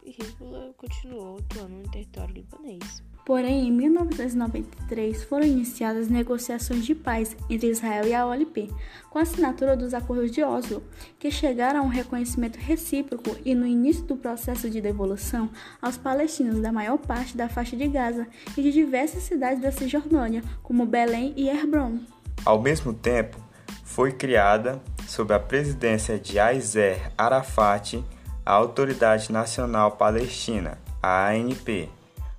e 0.03 0.15
Hezbollah 0.19 0.73
continuou 0.73 1.39
atuando 1.39 1.75
no 1.75 1.89
território 1.89 2.35
libanês. 2.35 3.03
Porém, 3.25 3.67
em 3.67 3.71
1993 3.71 5.23
foram 5.23 5.45
iniciadas 5.45 6.09
negociações 6.09 6.85
de 6.85 6.93
paz 6.93 7.37
entre 7.49 7.69
Israel 7.69 8.05
e 8.05 8.13
a 8.13 8.25
OLP, 8.25 8.69
com 9.09 9.17
a 9.17 9.21
assinatura 9.21 9.77
dos 9.77 9.93
Acordos 9.93 10.29
de 10.29 10.43
Oslo, 10.43 10.83
que 11.17 11.31
chegaram 11.31 11.79
a 11.79 11.83
um 11.83 11.87
reconhecimento 11.87 12.57
recíproco 12.57 13.37
e 13.45 13.55
no 13.55 13.65
início 13.65 14.03
do 14.03 14.17
processo 14.17 14.69
de 14.69 14.81
devolução 14.81 15.49
aos 15.81 15.97
palestinos 15.97 16.59
da 16.59 16.71
maior 16.71 16.97
parte 16.97 17.37
da 17.37 17.47
faixa 17.47 17.77
de 17.77 17.87
Gaza 17.87 18.27
e 18.57 18.61
de 18.61 18.71
diversas 18.71 19.23
cidades 19.23 19.61
da 19.61 19.71
Cisjordânia, 19.71 20.43
como 20.61 20.85
Belém 20.85 21.33
e 21.37 21.47
Hebron. 21.47 21.99
Ao 22.43 22.61
mesmo 22.61 22.93
tempo, 22.93 23.37
foi 23.85 24.11
criada, 24.11 24.81
sob 25.07 25.33
a 25.33 25.39
presidência 25.39 26.19
de 26.19 26.37
Yasser 26.37 27.11
Arafat, 27.17 28.03
a 28.45 28.51
Autoridade 28.51 29.31
Nacional 29.31 29.91
Palestina, 29.91 30.77
a 31.01 31.29
ANP, 31.29 31.89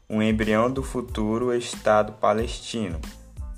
um 0.08 0.22
embrião 0.22 0.70
do 0.70 0.82
futuro 0.82 1.54
Estado 1.54 2.12
palestino, 2.14 3.00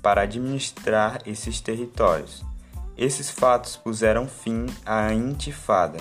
para 0.01 0.21
administrar 0.21 1.21
esses 1.25 1.59
territórios. 1.59 2.43
Esses 2.97 3.29
fatos 3.29 3.75
puseram 3.75 4.27
fim 4.27 4.65
à 4.85 5.13
intifada. 5.13 5.99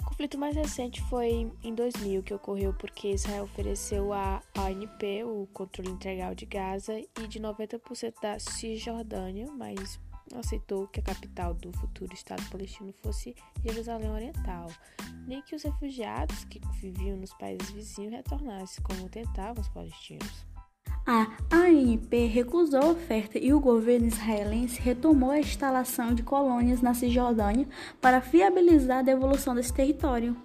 O 0.00 0.04
conflito 0.04 0.38
mais 0.38 0.54
recente 0.54 1.02
foi 1.10 1.50
em 1.62 1.74
2000, 1.74 2.22
que 2.22 2.32
ocorreu 2.32 2.72
porque 2.74 3.08
Israel 3.08 3.44
ofereceu 3.44 4.12
à 4.12 4.40
ANP 4.56 5.24
o 5.24 5.48
controle 5.52 5.90
integral 5.90 6.34
de 6.34 6.46
Gaza 6.46 6.98
e 6.98 7.26
de 7.26 7.40
90% 7.40 8.14
da 8.22 8.38
Cisjordânia, 8.38 9.46
mas 9.50 9.98
aceitou 10.38 10.86
que 10.88 11.00
a 11.00 11.02
capital 11.02 11.54
do 11.54 11.72
futuro 11.72 12.12
Estado 12.14 12.42
palestino 12.50 12.92
fosse 13.02 13.34
Jerusalém 13.64 14.10
Oriental, 14.10 14.70
nem 15.26 15.42
que 15.42 15.54
os 15.54 15.62
refugiados 15.62 16.44
que 16.44 16.60
viviam 16.80 17.16
nos 17.16 17.32
países 17.34 17.70
vizinhos 17.70 18.12
retornassem, 18.12 18.82
como 18.82 19.08
tentavam 19.08 19.60
os 19.60 19.68
palestinos. 19.68 20.46
A 21.04 21.26
ANP 21.50 22.26
recusou 22.26 22.80
a 22.80 22.86
oferta 22.86 23.36
e 23.36 23.52
o 23.52 23.58
governo 23.58 24.06
israelense 24.06 24.80
retomou 24.80 25.32
a 25.32 25.38
instalação 25.40 26.14
de 26.14 26.22
colônias 26.22 26.80
na 26.80 26.94
Cisjordânia 26.94 27.66
para 28.00 28.20
viabilizar 28.20 28.98
a 28.98 29.02
devolução 29.02 29.54
desse 29.54 29.72
território. 29.72 30.36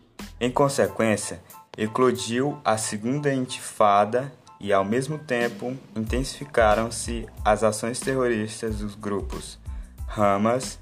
Em 0.42 0.50
consequência, 0.50 1.42
eclodiu 1.78 2.60
a 2.66 2.76
segunda 2.76 3.32
intifada 3.32 4.34
e, 4.60 4.74
ao 4.74 4.84
mesmo 4.84 5.20
tempo, 5.20 5.78
intensificaram-se 5.96 7.28
as 7.46 7.64
ações 7.64 8.00
terroristas 8.00 8.80
dos 8.80 8.96
grupos 8.96 9.60
Hamas, 10.08 10.80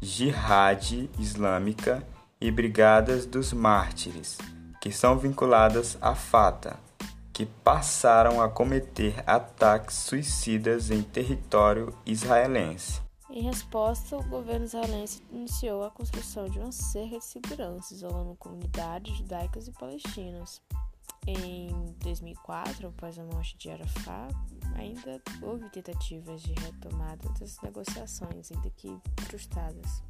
Jihad 0.00 1.10
Islâmica 1.18 2.06
e 2.40 2.50
Brigadas 2.50 3.26
dos 3.26 3.52
Mártires, 3.52 4.38
que 4.80 4.90
são 4.90 5.18
vinculadas 5.18 5.98
à 6.00 6.14
Fatah 6.14 6.78
que 7.32 7.46
passaram 7.46 8.42
a 8.42 8.48
cometer 8.48 9.22
ataques 9.26 9.96
suicidas 9.96 10.90
em 10.90 11.02
território 11.02 11.92
israelense. 12.04 13.00
Em 13.30 13.42
resposta, 13.44 14.18
o 14.18 14.22
governo 14.24 14.66
israelense 14.66 15.22
iniciou 15.32 15.82
a 15.82 15.90
construção 15.90 16.44
de 16.50 16.58
uma 16.58 16.70
cerca 16.70 17.18
de 17.18 17.24
segurança, 17.24 17.94
isolando 17.94 18.36
comunidades 18.36 19.16
judaicas 19.16 19.66
e 19.66 19.72
palestinas. 19.72 20.60
Em 21.26 21.68
2004, 22.00 22.88
após 22.88 23.16
a 23.18 23.24
morte 23.24 23.56
de 23.56 23.70
Arafat, 23.70 24.34
ainda 24.74 25.22
houve 25.40 25.70
tentativas 25.70 26.42
de 26.42 26.52
retomada 26.54 27.28
das 27.38 27.60
negociações, 27.62 28.50
ainda 28.50 28.70
que 28.70 28.88
frustradas. 29.28 30.02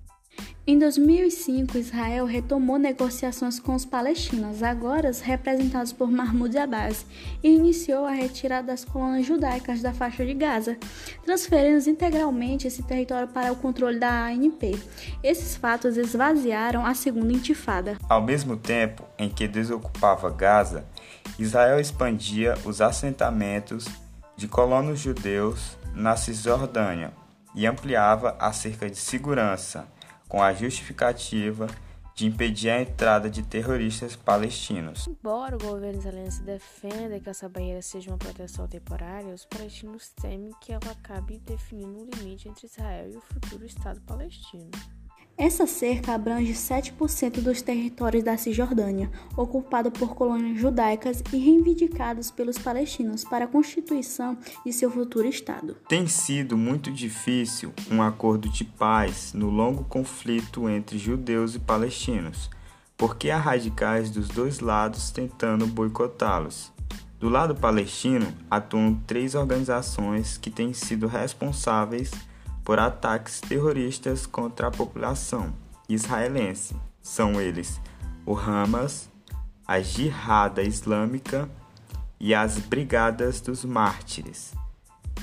Em 0.64 0.78
2005, 0.78 1.76
Israel 1.76 2.24
retomou 2.24 2.78
negociações 2.78 3.58
com 3.58 3.74
os 3.74 3.84
palestinos, 3.84 4.62
agora 4.62 5.10
representados 5.20 5.92
por 5.92 6.08
Mahmoud 6.08 6.56
Abbas, 6.56 7.04
e 7.42 7.48
iniciou 7.48 8.06
a 8.06 8.12
retirada 8.12 8.68
das 8.68 8.84
colônias 8.84 9.26
judaicas 9.26 9.82
da 9.82 9.92
faixa 9.92 10.24
de 10.24 10.32
Gaza, 10.34 10.78
transferindo 11.24 11.90
integralmente 11.90 12.68
esse 12.68 12.80
território 12.84 13.26
para 13.26 13.50
o 13.50 13.56
controle 13.56 13.98
da 13.98 14.26
ANP. 14.26 14.80
Esses 15.20 15.56
fatos 15.56 15.96
esvaziaram 15.96 16.86
a 16.86 16.94
segunda 16.94 17.32
intifada. 17.32 17.98
Ao 18.08 18.22
mesmo 18.22 18.56
tempo 18.56 19.02
em 19.18 19.28
que 19.28 19.48
desocupava 19.48 20.30
Gaza, 20.30 20.86
Israel 21.40 21.80
expandia 21.80 22.54
os 22.64 22.80
assentamentos 22.80 23.86
de 24.36 24.46
colonos 24.46 25.00
judeus 25.00 25.76
na 25.92 26.16
Cisjordânia 26.16 27.12
e 27.52 27.66
ampliava 27.66 28.36
a 28.38 28.52
cerca 28.52 28.88
de 28.88 28.96
segurança 28.96 29.88
com 30.32 30.42
a 30.42 30.54
justificativa 30.54 31.66
de 32.14 32.24
impedir 32.24 32.70
a 32.70 32.80
entrada 32.80 33.28
de 33.28 33.42
terroristas 33.42 34.16
palestinos. 34.16 35.06
Embora 35.06 35.56
o 35.56 35.58
governo 35.58 35.98
israelense 35.98 36.42
defenda 36.42 37.20
que 37.20 37.28
essa 37.28 37.50
barreira 37.50 37.82
seja 37.82 38.10
uma 38.10 38.16
proteção 38.16 38.66
temporária, 38.66 39.34
os 39.34 39.44
palestinos 39.44 40.08
temem 40.08 40.50
que 40.58 40.72
ela 40.72 40.90
acabe 40.90 41.38
definindo 41.38 41.98
um 41.98 42.08
limite 42.18 42.48
entre 42.48 42.66
Israel 42.66 43.10
e 43.12 43.16
o 43.18 43.20
futuro 43.20 43.66
Estado 43.66 44.00
palestino. 44.06 44.70
Essa 45.36 45.66
cerca 45.66 46.12
abrange 46.12 46.52
7% 46.52 47.40
dos 47.40 47.62
territórios 47.62 48.22
da 48.22 48.36
Cisjordânia, 48.36 49.10
ocupado 49.36 49.90
por 49.90 50.14
colônias 50.14 50.60
judaicas 50.60 51.22
e 51.32 51.38
reivindicados 51.38 52.30
pelos 52.30 52.58
palestinos 52.58 53.24
para 53.24 53.46
a 53.46 53.48
constituição 53.48 54.36
de 54.64 54.72
seu 54.72 54.90
futuro 54.90 55.26
Estado. 55.26 55.76
Tem 55.88 56.06
sido 56.06 56.56
muito 56.56 56.92
difícil 56.92 57.72
um 57.90 58.02
acordo 58.02 58.48
de 58.48 58.64
paz 58.64 59.32
no 59.32 59.48
longo 59.48 59.84
conflito 59.84 60.68
entre 60.68 60.98
judeus 60.98 61.54
e 61.54 61.58
palestinos, 61.58 62.50
porque 62.96 63.30
há 63.30 63.38
radicais 63.38 64.10
dos 64.10 64.28
dois 64.28 64.60
lados 64.60 65.10
tentando 65.10 65.66
boicotá-los. 65.66 66.70
Do 67.18 67.28
lado 67.28 67.54
palestino, 67.54 68.26
atuam 68.50 69.00
três 69.06 69.34
organizações 69.34 70.36
que 70.36 70.50
têm 70.50 70.72
sido 70.72 71.06
responsáveis 71.06 72.10
por 72.64 72.78
ataques 72.78 73.40
terroristas 73.40 74.26
contra 74.26 74.68
a 74.68 74.70
população 74.70 75.52
israelense. 75.88 76.74
São 77.00 77.40
eles 77.40 77.80
o 78.24 78.36
Hamas, 78.36 79.08
a 79.66 79.80
Jihada 79.80 80.62
Islâmica 80.62 81.48
e 82.20 82.34
as 82.34 82.58
Brigadas 82.58 83.40
dos 83.40 83.64
Mártires. 83.64 84.52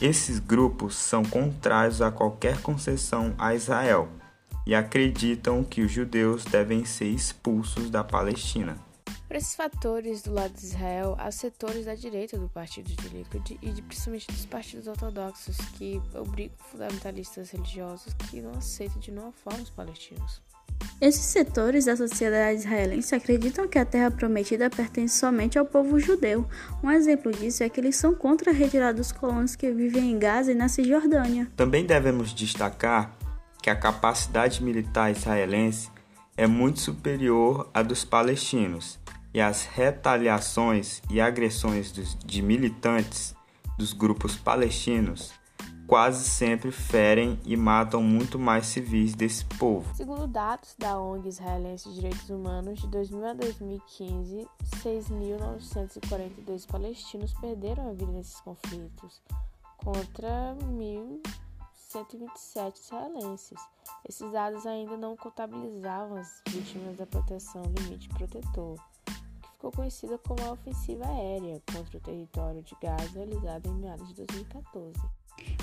Esses 0.02 0.40
grupos 0.40 0.96
são 0.96 1.24
contrários 1.24 2.02
a 2.02 2.12
qualquer 2.12 2.62
concessão 2.62 3.34
a 3.38 3.54
Israel 3.54 4.10
e 4.66 4.76
acreditam 4.76 5.64
que 5.64 5.82
os 5.82 5.92
judeus 5.92 6.46
devem 6.46 6.86
ser 6.86 7.08
expulsos 7.08 7.90
da 7.90 8.04
Palestina. 8.04 8.89
Por 9.30 9.36
esses 9.36 9.54
fatores 9.54 10.24
do 10.24 10.34
lado 10.34 10.56
de 10.56 10.66
Israel, 10.66 11.16
há 11.20 11.30
setores 11.30 11.86
da 11.86 11.94
direita 11.94 12.36
do 12.36 12.50
partido 12.50 12.88
de 12.88 13.10
Likud 13.10 13.60
e 13.62 13.70
de, 13.70 13.80
principalmente 13.84 14.26
dos 14.26 14.44
partidos 14.48 14.88
ortodoxos 14.88 15.56
que 15.78 16.02
obrigam 16.16 16.58
fundamentalistas 16.72 17.52
religiosos 17.52 18.12
que 18.32 18.42
não 18.42 18.54
aceitam 18.54 19.00
de 19.00 19.12
nenhuma 19.12 19.32
forma 19.32 19.62
os 19.62 19.70
palestinos. 19.70 20.42
Esses 21.00 21.26
setores 21.26 21.86
da 21.86 21.96
sociedade 21.96 22.62
israelense 22.62 23.14
acreditam 23.14 23.68
que 23.68 23.78
a 23.78 23.86
terra 23.86 24.10
prometida 24.10 24.68
pertence 24.68 25.20
somente 25.20 25.60
ao 25.60 25.66
povo 25.66 26.00
judeu. 26.00 26.50
Um 26.84 26.90
exemplo 26.90 27.32
disso 27.32 27.62
é 27.62 27.70
que 27.70 27.80
eles 27.80 27.98
são 27.98 28.16
contra 28.16 28.50
a 28.50 28.54
retirada 28.54 28.96
dos 28.96 29.12
colonos 29.12 29.56
que 29.56 29.72
vivem 29.72 30.10
em 30.10 30.18
Gaza 30.18 30.54
e 30.54 30.56
na 30.56 30.68
Cisjordânia. 30.68 31.48
Também 31.56 31.86
devemos 31.86 32.34
destacar 32.34 33.16
que 33.62 33.70
a 33.70 33.76
capacidade 33.76 34.64
militar 34.64 35.12
israelense 35.12 35.92
é 36.36 36.48
muito 36.48 36.80
superior 36.80 37.70
à 37.74 37.84
dos 37.84 38.04
palestinos 38.04 38.99
e 39.34 39.42
as 39.42 39.66
retaliações 39.66 41.02
e 41.10 41.22
agressões 41.22 41.94
de 42.26 42.42
militantes 42.42 43.36
dos 43.78 43.94
grupos 43.94 44.36
palestinos 44.36 45.40
quase 45.90 46.24
sempre 46.24 46.72
ferem 46.72 47.38
e 47.44 47.58
matam 47.58 48.04
muito 48.04 48.38
mais 48.38 48.68
civis 48.68 49.16
desse 49.16 49.44
povo. 49.44 49.92
Segundo 49.96 50.28
dados 50.28 50.76
da 50.78 51.00
ONG 51.00 51.28
Israelense 51.28 51.90
de 51.90 51.96
Direitos 51.96 52.30
Humanos, 52.30 52.80
de 52.80 52.88
2000 52.90 53.26
a 53.26 53.34
2015, 53.34 54.48
6.942 54.84 56.68
palestinos 56.68 57.34
perderam 57.34 57.90
a 57.90 57.94
vida 57.94 58.12
nesses 58.12 58.40
conflitos, 58.42 59.20
contra 59.78 60.56
1.127 60.64 62.86
israelenses. 62.86 63.60
Esses 64.08 64.32
dados 64.32 64.68
ainda 64.68 64.96
não 64.96 65.18
contabilizavam 65.18 66.18
as 66.18 66.44
vítimas 66.50 66.98
da 66.98 67.08
proteção 67.08 67.64
limite 67.64 68.08
protetor 68.10 68.78
ficou 69.60 69.72
conhecida 69.74 70.18
como 70.20 70.42
a 70.46 70.54
Ofensiva 70.54 71.06
Aérea 71.06 71.62
contra 71.74 71.98
o 71.98 72.00
território 72.00 72.64
de 72.64 72.74
Gaza, 72.82 73.10
realizada 73.14 73.68
em 73.68 73.74
meados 73.74 74.08
de 74.08 74.14
2014. 74.16 74.94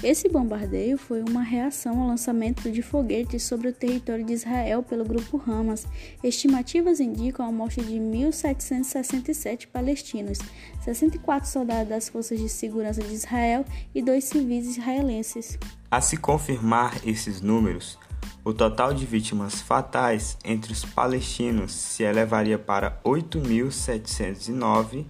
Esse 0.02 0.28
bombardeio 0.28 0.98
foi 0.98 1.22
uma 1.22 1.42
reação 1.42 2.00
ao 2.00 2.08
lançamento 2.08 2.70
de 2.70 2.82
foguetes 2.82 3.42
sobre 3.42 3.68
o 3.68 3.72
território 3.72 4.24
de 4.24 4.34
Israel 4.34 4.82
pelo 4.82 5.04
grupo 5.04 5.42
Hamas. 5.46 5.86
Estimativas 6.22 7.00
indicam 7.00 7.46
a 7.46 7.52
morte 7.52 7.80
de 7.80 7.94
1.767 7.94 9.66
palestinos, 9.68 10.38
64 10.82 11.48
soldados 11.48 11.88
das 11.88 12.08
forças 12.10 12.38
de 12.38 12.50
segurança 12.50 13.00
de 13.02 13.14
Israel 13.14 13.64
e 13.94 14.02
dois 14.02 14.24
civis 14.24 14.76
israelenses. 14.76 15.58
A 15.90 16.02
se 16.02 16.18
confirmar 16.18 17.06
esses 17.06 17.40
números, 17.40 17.98
o 18.46 18.54
total 18.54 18.94
de 18.94 19.04
vítimas 19.04 19.60
fatais 19.60 20.38
entre 20.44 20.72
os 20.72 20.84
palestinos 20.84 21.72
se 21.72 22.04
elevaria 22.04 22.56
para 22.56 23.00
8.709 23.04 25.04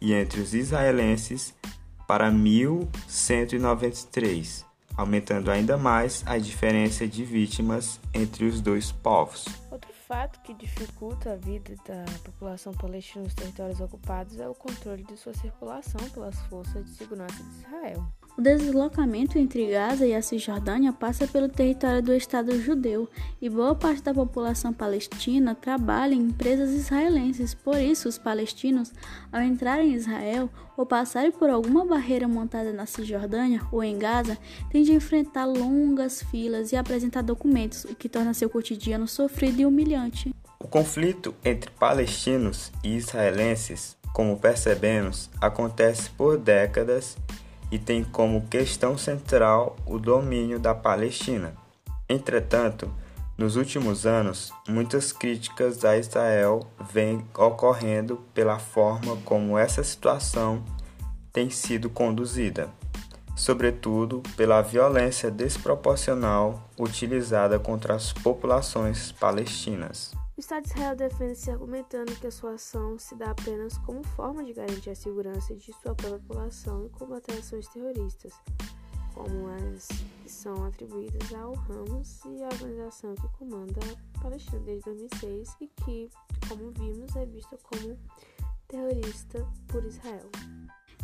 e 0.00 0.12
entre 0.12 0.40
os 0.40 0.54
israelenses 0.54 1.54
para 2.08 2.28
1.193, 2.32 4.64
aumentando 4.96 5.52
ainda 5.52 5.76
mais 5.76 6.24
a 6.26 6.36
diferença 6.36 7.06
de 7.06 7.24
vítimas 7.24 8.00
entre 8.12 8.44
os 8.44 8.60
dois 8.60 8.90
povos. 8.90 9.44
Outro 9.70 9.92
fato 10.08 10.42
que 10.42 10.52
dificulta 10.52 11.34
a 11.34 11.36
vida 11.36 11.76
da 11.86 12.04
população 12.24 12.74
palestina 12.74 13.22
nos 13.22 13.34
territórios 13.34 13.80
ocupados 13.80 14.40
é 14.40 14.48
o 14.48 14.54
controle 14.54 15.04
de 15.04 15.16
sua 15.16 15.32
circulação 15.32 16.00
pelas 16.10 16.40
forças 16.46 16.84
de 16.84 16.90
segurança 16.90 17.40
de 17.40 17.50
Israel. 17.60 18.04
O 18.36 18.42
deslocamento 18.42 19.38
entre 19.38 19.70
Gaza 19.70 20.04
e 20.04 20.12
a 20.12 20.20
Cisjordânia 20.20 20.92
passa 20.92 21.24
pelo 21.24 21.48
território 21.48 22.02
do 22.02 22.12
Estado 22.12 22.60
judeu 22.60 23.08
e 23.40 23.48
boa 23.48 23.76
parte 23.76 24.02
da 24.02 24.12
população 24.12 24.72
palestina 24.72 25.54
trabalha 25.54 26.14
em 26.14 26.22
empresas 26.22 26.70
israelenses. 26.70 27.54
Por 27.54 27.78
isso, 27.78 28.08
os 28.08 28.18
palestinos, 28.18 28.92
ao 29.32 29.40
entrarem 29.40 29.92
em 29.92 29.94
Israel 29.94 30.50
ou 30.76 30.84
passarem 30.84 31.30
por 31.30 31.48
alguma 31.48 31.86
barreira 31.86 32.26
montada 32.26 32.72
na 32.72 32.86
Cisjordânia 32.86 33.62
ou 33.70 33.84
em 33.84 33.96
Gaza, 33.96 34.36
têm 34.68 34.82
de 34.82 34.92
enfrentar 34.92 35.44
longas 35.44 36.20
filas 36.24 36.72
e 36.72 36.76
apresentar 36.76 37.22
documentos, 37.22 37.84
o 37.84 37.94
que 37.94 38.08
torna 38.08 38.34
seu 38.34 38.50
cotidiano 38.50 39.06
sofrido 39.06 39.60
e 39.60 39.66
humilhante. 39.66 40.34
O 40.58 40.66
conflito 40.66 41.32
entre 41.44 41.70
palestinos 41.70 42.72
e 42.82 42.96
israelenses, 42.96 43.96
como 44.12 44.36
percebemos, 44.36 45.30
acontece 45.40 46.10
por 46.10 46.36
décadas 46.36 47.16
e 47.74 47.78
tem 47.78 48.04
como 48.04 48.46
questão 48.46 48.96
central 48.96 49.74
o 49.84 49.98
domínio 49.98 50.60
da 50.60 50.72
Palestina. 50.72 51.54
Entretanto, 52.08 52.88
nos 53.36 53.56
últimos 53.56 54.06
anos, 54.06 54.52
muitas 54.68 55.10
críticas 55.10 55.84
a 55.84 55.96
Israel 55.98 56.60
vêm 56.92 57.26
ocorrendo 57.36 58.22
pela 58.32 58.60
forma 58.60 59.16
como 59.24 59.58
essa 59.58 59.82
situação 59.82 60.62
tem 61.32 61.50
sido 61.50 61.90
conduzida, 61.90 62.68
sobretudo 63.34 64.22
pela 64.36 64.62
violência 64.62 65.28
desproporcional 65.28 66.70
utilizada 66.78 67.58
contra 67.58 67.96
as 67.96 68.12
populações 68.12 69.10
palestinas. 69.10 70.14
O 70.36 70.40
Estado 70.40 70.64
de 70.64 70.70
Israel 70.70 70.96
defende-se 70.96 71.48
argumentando 71.48 72.16
que 72.16 72.26
a 72.26 72.30
sua 72.30 72.54
ação 72.54 72.98
se 72.98 73.14
dá 73.14 73.30
apenas 73.30 73.78
como 73.78 74.02
forma 74.02 74.44
de 74.44 74.52
garantir 74.52 74.90
a 74.90 74.94
segurança 74.96 75.54
de 75.54 75.72
sua 75.74 75.94
própria 75.94 76.18
população 76.18 76.84
e 76.84 76.88
combater 76.88 77.38
ações 77.38 77.68
terroristas, 77.68 78.32
como 79.14 79.46
as 79.46 79.86
que 80.20 80.28
são 80.28 80.64
atribuídas 80.64 81.32
ao 81.32 81.54
Hamas 81.54 82.20
e 82.24 82.42
à 82.42 82.48
organização 82.48 83.14
que 83.14 83.28
comanda 83.38 83.78
a 84.16 84.20
Palestina 84.20 84.58
desde 84.58 84.86
2006 84.86 85.56
e 85.60 85.68
que, 85.68 86.10
como 86.48 86.72
vimos, 86.72 87.14
é 87.14 87.24
vista 87.26 87.56
como 87.62 87.96
terrorista 88.66 89.46
por 89.68 89.84
Israel. 89.84 90.28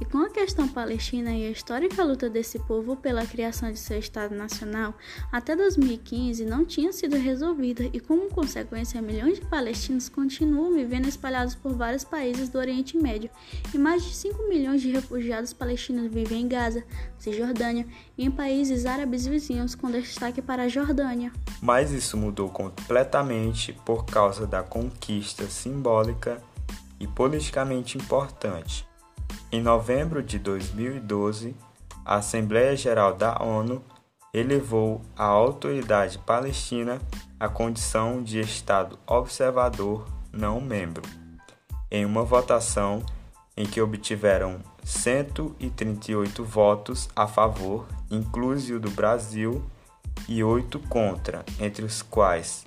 E 0.00 0.04
com 0.06 0.18
a 0.18 0.30
questão 0.30 0.66
palestina 0.66 1.30
e 1.32 1.46
a 1.46 1.50
histórica 1.50 2.02
luta 2.02 2.30
desse 2.30 2.58
povo 2.58 2.96
pela 2.96 3.26
criação 3.26 3.70
de 3.70 3.78
seu 3.78 3.98
Estado 3.98 4.34
Nacional, 4.34 4.94
até 5.30 5.54
2015 5.54 6.42
não 6.46 6.64
tinha 6.64 6.90
sido 6.90 7.16
resolvida 7.16 7.84
e, 7.92 8.00
como 8.00 8.30
consequência, 8.30 9.02
milhões 9.02 9.38
de 9.38 9.46
palestinos 9.46 10.08
continuam 10.08 10.72
vivendo 10.72 11.06
espalhados 11.06 11.54
por 11.54 11.74
vários 11.74 12.02
países 12.02 12.48
do 12.48 12.58
Oriente 12.58 12.96
Médio 12.96 13.28
e 13.74 13.78
mais 13.78 14.02
de 14.02 14.14
5 14.14 14.48
milhões 14.48 14.80
de 14.80 14.90
refugiados 14.90 15.52
palestinos 15.52 16.10
vivem 16.10 16.42
em 16.42 16.48
Gaza, 16.48 16.82
Cisjordânia 17.18 17.86
e 18.16 18.24
em 18.24 18.30
países 18.30 18.86
árabes 18.86 19.26
vizinhos, 19.26 19.74
com 19.74 19.90
destaque 19.90 20.40
para 20.40 20.62
a 20.62 20.68
Jordânia. 20.68 21.30
Mas 21.60 21.92
isso 21.92 22.16
mudou 22.16 22.48
completamente 22.48 23.74
por 23.84 24.06
causa 24.06 24.46
da 24.46 24.62
conquista 24.62 25.44
simbólica 25.44 26.42
e 26.98 27.06
politicamente 27.06 27.98
importante 27.98 28.89
em 29.52 29.60
novembro 29.60 30.22
de 30.22 30.38
2012, 30.38 31.56
a 32.04 32.16
Assembleia 32.16 32.76
Geral 32.76 33.14
da 33.14 33.42
ONU 33.42 33.82
elevou 34.32 35.02
a 35.16 35.24
autoridade 35.24 36.18
palestina 36.18 37.00
à 37.38 37.48
condição 37.48 38.22
de 38.22 38.40
Estado 38.40 38.98
observador 39.06 40.06
não 40.32 40.60
membro, 40.60 41.02
em 41.90 42.04
uma 42.04 42.22
votação 42.22 43.04
em 43.56 43.66
que 43.66 43.80
obtiveram 43.80 44.60
138 44.84 46.44
votos 46.44 47.08
a 47.14 47.26
favor, 47.26 47.86
inclusive 48.10 48.74
o 48.74 48.80
do 48.80 48.90
Brasil, 48.90 49.64
e 50.28 50.44
8 50.44 50.78
contra, 50.80 51.44
entre 51.58 51.84
os 51.84 52.02
quais 52.02 52.64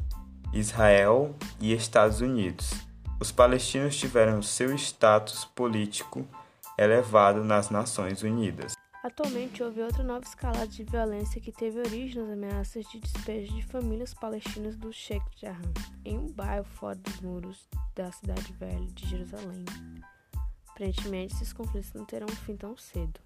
Israel 0.51 1.35
e 1.59 1.73
Estados 1.73 2.21
Unidos. 2.21 2.73
Os 3.19 3.31
palestinos 3.31 3.95
tiveram 3.95 4.41
seu 4.41 4.73
status 4.75 5.45
político 5.45 6.27
elevado 6.83 7.43
nas 7.43 7.69
Nações 7.69 8.23
Unidas. 8.23 8.73
Atualmente 9.03 9.61
houve 9.61 9.81
outra 9.81 10.01
nova 10.01 10.23
escalada 10.25 10.67
de 10.67 10.83
violência 10.83 11.41
que 11.41 11.51
teve 11.51 11.77
origem 11.79 12.21
nas 12.21 12.31
ameaças 12.31 12.85
de 12.85 13.01
despejo 13.01 13.53
de 13.53 13.61
famílias 13.61 14.13
palestinas 14.13 14.77
do 14.77 14.93
Sheikh 14.93 15.25
Jarrah, 15.35 15.73
em 16.05 16.17
um 16.17 16.31
bairro 16.31 16.63
fora 16.63 16.95
dos 16.95 17.19
muros 17.19 17.67
da 17.93 18.09
cidade 18.11 18.53
velha 18.53 18.87
de 18.93 19.05
Jerusalém. 19.09 19.65
Aparentemente, 20.69 21.35
esses 21.35 21.51
conflitos 21.51 21.91
não 21.93 22.05
terão 22.05 22.27
um 22.31 22.35
fim 22.35 22.55
tão 22.55 22.77
cedo. 22.77 23.19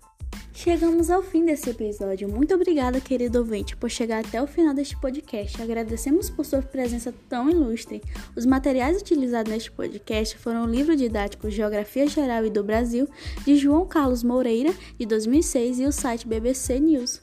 Chegamos 0.58 1.12
ao 1.12 1.22
fim 1.22 1.46
desse 1.46 1.70
episódio. 1.70 2.28
Muito 2.28 2.56
obrigada, 2.56 3.00
querido 3.00 3.38
ouvinte, 3.38 3.78
por 3.78 3.92
chegar 3.92 4.26
até 4.26 4.42
o 4.42 4.48
final 4.48 4.74
deste 4.74 5.00
podcast. 5.00 5.62
Agradecemos 5.62 6.32
por 6.32 6.44
sua 6.44 6.64
presença 6.64 7.14
tão 7.30 7.48
ilustre. 7.48 8.02
Os 8.36 8.44
materiais 8.44 9.00
utilizados 9.00 9.54
neste 9.54 9.72
podcast 9.72 10.36
foram 10.40 10.66
o 10.66 10.68
livro 10.68 10.96
didático 10.96 11.48
Geografia 11.48 12.08
Geral 12.08 12.44
e 12.44 12.50
do 12.50 12.64
Brasil, 12.64 13.08
de 13.46 13.56
João 13.56 13.86
Carlos 13.86 14.24
Moreira, 14.24 14.74
de 14.98 15.06
2006, 15.06 15.80
e 15.80 15.86
o 15.86 15.92
site 15.92 16.28
BBC 16.28 16.80
News. 16.80 17.22